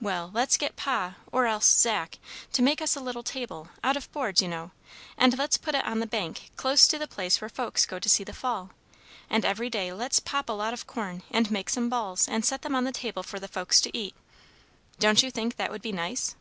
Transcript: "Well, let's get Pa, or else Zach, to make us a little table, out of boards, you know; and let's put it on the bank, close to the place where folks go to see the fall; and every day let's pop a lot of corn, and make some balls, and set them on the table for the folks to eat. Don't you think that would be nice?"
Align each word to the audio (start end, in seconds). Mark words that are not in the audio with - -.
"Well, 0.00 0.32
let's 0.34 0.56
get 0.56 0.74
Pa, 0.74 1.14
or 1.30 1.46
else 1.46 1.66
Zach, 1.72 2.18
to 2.52 2.62
make 2.62 2.82
us 2.82 2.96
a 2.96 3.00
little 3.00 3.22
table, 3.22 3.68
out 3.84 3.96
of 3.96 4.10
boards, 4.10 4.42
you 4.42 4.48
know; 4.48 4.72
and 5.16 5.38
let's 5.38 5.56
put 5.56 5.76
it 5.76 5.86
on 5.86 6.00
the 6.00 6.04
bank, 6.08 6.50
close 6.56 6.88
to 6.88 6.98
the 6.98 7.06
place 7.06 7.40
where 7.40 7.48
folks 7.48 7.86
go 7.86 8.00
to 8.00 8.08
see 8.08 8.24
the 8.24 8.32
fall; 8.32 8.70
and 9.30 9.44
every 9.44 9.70
day 9.70 9.92
let's 9.92 10.18
pop 10.18 10.48
a 10.48 10.52
lot 10.52 10.72
of 10.74 10.88
corn, 10.88 11.22
and 11.30 11.48
make 11.52 11.70
some 11.70 11.88
balls, 11.88 12.26
and 12.26 12.44
set 12.44 12.62
them 12.62 12.74
on 12.74 12.82
the 12.82 12.90
table 12.90 13.22
for 13.22 13.38
the 13.38 13.46
folks 13.46 13.80
to 13.82 13.96
eat. 13.96 14.16
Don't 14.98 15.22
you 15.22 15.30
think 15.30 15.54
that 15.54 15.70
would 15.70 15.80
be 15.82 15.92
nice?" 15.92 16.34